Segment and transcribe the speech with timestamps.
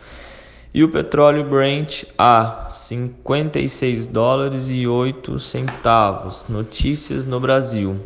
[0.74, 6.46] e o petróleo Brent a 56 dólares e 8 centavos.
[6.50, 8.00] Notícias no Brasil.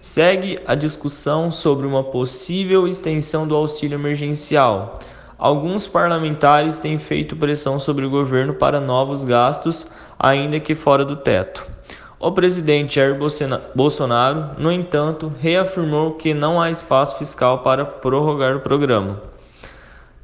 [0.00, 4.98] Segue a discussão sobre uma possível extensão do auxílio emergencial.
[5.38, 9.86] Alguns parlamentares têm feito pressão sobre o governo para novos gastos,
[10.18, 11.75] ainda que fora do teto.
[12.18, 13.14] O presidente Jair
[13.74, 19.20] Bolsonaro, no entanto, reafirmou que não há espaço fiscal para prorrogar o programa.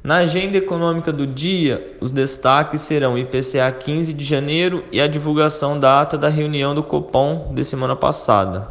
[0.03, 5.79] Na agenda econômica do dia, os destaques serão IPCA 15 de janeiro e a divulgação
[5.79, 8.67] da ata da reunião do Copom de semana passada.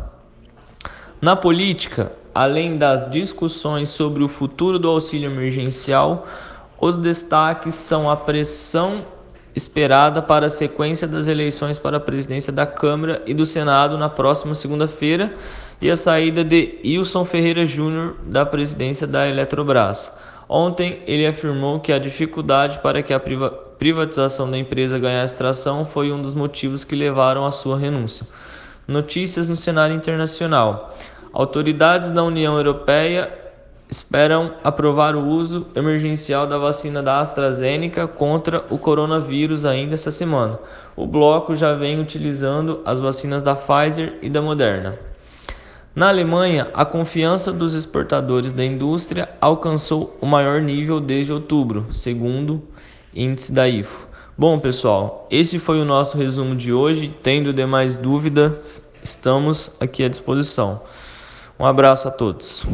[1.21, 6.27] Na política, além das discussões sobre o futuro do auxílio emergencial,
[6.81, 9.05] os destaques são a pressão
[9.55, 14.09] esperada para a sequência das eleições para a presidência da Câmara e do Senado na
[14.09, 15.35] próxima segunda-feira
[15.81, 20.17] e a saída de Wilson Ferreira Júnior da presidência da Eletrobras.
[20.49, 26.13] Ontem ele afirmou que a dificuldade para que a privatização da empresa ganhasse tração foi
[26.13, 28.27] um dos motivos que levaram à sua renúncia.
[28.87, 30.97] Notícias no cenário internacional.
[31.33, 33.42] Autoridades da União Europeia
[33.93, 40.59] esperam aprovar o uso emergencial da vacina da AstraZeneca contra o coronavírus ainda essa semana.
[40.97, 44.99] O bloco já vem utilizando as vacinas da Pfizer e da Moderna.
[45.95, 52.63] Na Alemanha, a confiança dos exportadores da indústria alcançou o maior nível desde outubro, segundo
[53.15, 54.09] índice da IFO.
[54.39, 57.15] Bom, pessoal, esse foi o nosso resumo de hoje.
[57.23, 60.81] Tendo demais dúvidas, estamos aqui à disposição.
[61.61, 62.65] Um abraço a todos.